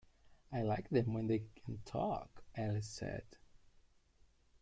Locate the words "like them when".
0.63-1.27